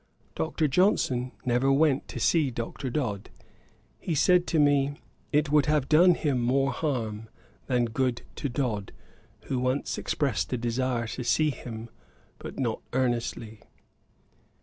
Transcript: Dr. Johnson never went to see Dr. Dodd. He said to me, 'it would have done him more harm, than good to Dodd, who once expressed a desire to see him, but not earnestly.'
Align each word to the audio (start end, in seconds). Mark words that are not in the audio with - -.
Dr. 0.33 0.67
Johnson 0.67 1.31
never 1.45 1.71
went 1.71 2.07
to 2.07 2.19
see 2.19 2.49
Dr. 2.49 2.89
Dodd. 2.89 3.29
He 3.99 4.15
said 4.15 4.47
to 4.47 4.57
me, 4.57 4.99
'it 5.31 5.51
would 5.51 5.67
have 5.67 5.87
done 5.87 6.15
him 6.15 6.41
more 6.41 6.71
harm, 6.71 7.29
than 7.67 7.85
good 7.85 8.23
to 8.37 8.49
Dodd, 8.49 8.93
who 9.41 9.59
once 9.59 9.99
expressed 9.99 10.51
a 10.53 10.57
desire 10.57 11.05
to 11.09 11.23
see 11.23 11.51
him, 11.51 11.91
but 12.39 12.57
not 12.57 12.81
earnestly.' 12.93 13.61